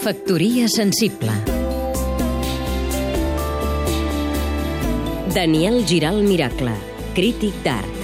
Factoria 0.00 0.66
sensible 0.68 1.32
Daniel 5.34 5.84
Giral 5.86 6.22
Miracle, 6.26 6.72
crític 7.14 7.54
d'art 7.62 7.98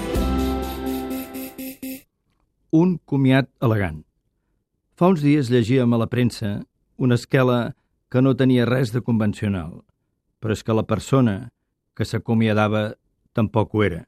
Un 2.71 2.99
comiat 3.09 3.49
elegant. 3.65 4.05
Fa 4.95 5.09
uns 5.11 5.25
dies 5.25 5.49
llegíem 5.51 5.93
a 5.93 5.99
la 5.99 6.07
premsa 6.13 6.67
una 6.97 7.17
esquela 7.17 7.75
que 8.09 8.23
no 8.23 8.37
tenia 8.37 8.67
res 8.69 8.93
de 8.95 9.03
convencional, 9.03 9.83
però 10.41 10.55
és 10.55 10.63
que 10.63 10.77
la 10.77 10.87
persona 10.87 11.51
que 11.97 12.05
s'acomiadava 12.05 12.95
tampoc 13.33 13.75
ho 13.75 13.83
era. 13.85 14.05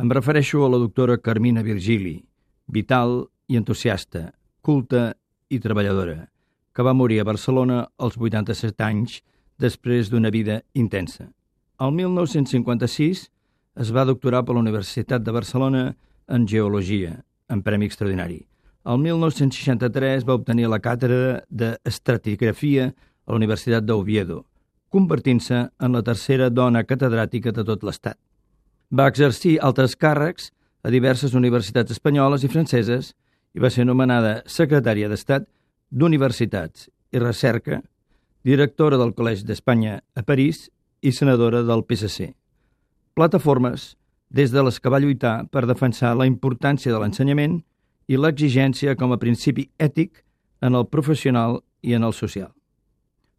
Em 0.00 0.10
refereixo 0.10 0.64
a 0.64 0.72
la 0.72 0.80
doctora 0.80 1.18
Carmina 1.18 1.62
Virgili, 1.62 2.24
vital 2.66 3.28
i 3.48 3.56
entusiasta, 3.56 4.32
culta 4.62 5.14
i 5.48 5.60
treballadora, 5.60 6.28
que 6.74 6.84
va 6.84 6.94
morir 6.94 7.20
a 7.20 7.26
Barcelona 7.28 7.88
als 7.98 8.18
87 8.18 8.84
anys 8.84 9.20
després 9.58 10.10
d'una 10.10 10.30
vida 10.30 10.62
intensa. 10.74 11.30
El 11.78 11.94
1956 11.94 13.24
es 13.78 13.90
va 13.94 14.06
doctorar 14.06 14.44
per 14.44 14.54
la 14.56 14.62
Universitat 14.62 15.22
de 15.22 15.34
Barcelona 15.34 15.82
en 16.28 16.46
Geologia, 16.46 17.24
en 17.48 17.62
Premi 17.62 17.86
Extraordinari. 17.86 18.40
El 18.88 18.98
1963 19.02 20.24
va 20.26 20.36
obtenir 20.38 20.68
la 20.68 20.80
càtedra 20.82 21.42
d'estratigrafia 21.50 22.88
a 22.88 23.32
la 23.32 23.36
Universitat 23.36 23.84
d'Oviedo, 23.84 24.44
convertint-se 24.88 25.68
en 25.78 25.92
la 25.92 26.02
tercera 26.02 26.48
dona 26.50 26.84
catedràtica 26.84 27.52
de 27.52 27.64
tot 27.64 27.84
l'Estat. 27.84 28.16
Va 28.90 29.08
exercir 29.10 29.58
altres 29.60 29.96
càrrecs 29.96 30.50
a 30.82 30.90
diverses 30.90 31.34
universitats 31.34 31.92
espanyoles 31.92 32.44
i 32.44 32.48
franceses 32.48 33.12
i 33.54 33.60
va 33.60 33.70
ser 33.70 33.86
nomenada 33.86 34.42
secretària 34.46 35.08
d'Estat 35.08 35.46
d'Universitats 35.90 36.88
i 37.12 37.22
Recerca, 37.22 37.80
directora 38.44 38.98
del 39.00 39.14
Col·legi 39.16 39.46
d'Espanya 39.48 39.98
a 40.14 40.22
París 40.22 40.68
i 41.00 41.12
senadora 41.12 41.62
del 41.62 41.84
PSC. 41.84 42.34
Plataformes 43.14 43.94
des 44.30 44.52
de 44.52 44.62
les 44.62 44.78
que 44.80 44.92
va 44.92 45.00
lluitar 45.00 45.48
per 45.50 45.66
defensar 45.66 46.14
la 46.16 46.26
importància 46.28 46.92
de 46.92 47.00
l'ensenyament 47.00 47.62
i 48.08 48.16
l'exigència 48.16 48.96
com 48.96 49.12
a 49.12 49.20
principi 49.20 49.68
ètic 49.78 50.22
en 50.60 50.74
el 50.74 50.86
professional 50.88 51.62
i 51.82 51.94
en 51.94 52.04
el 52.04 52.12
social. 52.12 52.52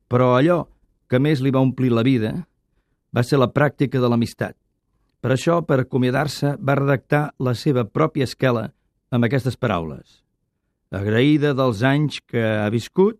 Però 0.09 0.33
allò 0.35 0.65
que 1.09 1.19
més 1.19 1.41
li 1.41 1.51
va 1.53 1.61
omplir 1.61 1.91
la 1.93 2.05
vida 2.05 2.33
va 3.15 3.23
ser 3.23 3.39
la 3.41 3.49
pràctica 3.53 4.01
de 4.01 4.09
l'amistat. 4.09 4.55
Per 5.19 5.31
això, 5.33 5.59
per 5.65 5.81
acomiadar-se, 5.81 6.55
va 6.61 6.77
redactar 6.79 7.33
la 7.39 7.53
seva 7.53 7.83
pròpia 7.83 8.27
esquela 8.29 8.69
amb 9.11 9.25
aquestes 9.25 9.57
paraules. 9.57 10.21
Agraïda 10.89 11.53
dels 11.57 11.83
anys 11.85 12.19
que 12.25 12.41
ha 12.41 12.69
viscut 12.73 13.19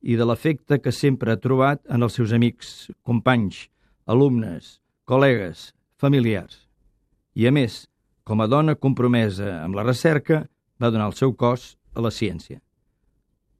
i 0.00 0.16
de 0.16 0.24
l'efecte 0.24 0.80
que 0.80 0.92
sempre 0.92 1.32
ha 1.32 1.40
trobat 1.40 1.82
en 1.92 2.02
els 2.02 2.16
seus 2.16 2.32
amics, 2.32 2.90
companys, 3.04 3.66
alumnes, 4.08 4.78
col·legues, 5.04 5.70
familiars. 6.00 6.64
I, 7.36 7.46
a 7.48 7.52
més, 7.52 7.84
com 8.24 8.40
a 8.40 8.48
dona 8.48 8.76
compromesa 8.76 9.60
amb 9.64 9.76
la 9.76 9.84
recerca, 9.84 10.46
va 10.80 10.90
donar 10.90 11.10
el 11.10 11.16
seu 11.18 11.34
cos 11.36 11.74
a 11.94 12.00
la 12.04 12.12
ciència. 12.14 12.60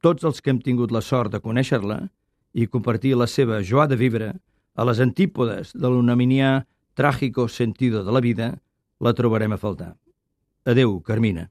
Tots 0.01 0.25
els 0.25 0.41
que 0.41 0.53
hem 0.53 0.61
tingut 0.65 0.93
la 0.93 1.05
sort 1.05 1.33
de 1.33 1.43
conèixer-la 1.45 2.01
i 2.57 2.67
compartir 2.67 3.13
la 3.17 3.29
seva 3.29 3.61
joa 3.63 3.87
de 3.87 4.01
vivre 4.01 4.33
a 4.75 4.87
les 4.89 5.01
antípodes 5.05 5.75
de 5.77 5.89
l'unaminià 5.89 6.65
tràgico 6.97 7.49
sentido 7.49 8.05
de 8.05 8.13
la 8.13 8.25
vida, 8.25 8.55
la 9.01 9.13
trobarem 9.13 9.53
a 9.53 9.61
faltar. 9.61 9.95
Adeu, 10.65 11.01
Carmina. 11.05 11.51